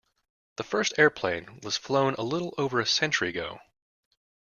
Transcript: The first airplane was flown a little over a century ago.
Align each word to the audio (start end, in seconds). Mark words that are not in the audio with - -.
The 0.55 0.63
first 0.63 0.97
airplane 0.97 1.59
was 1.61 1.77
flown 1.77 2.15
a 2.15 2.23
little 2.23 2.55
over 2.57 2.79
a 2.79 2.87
century 2.87 3.29
ago. 3.29 3.59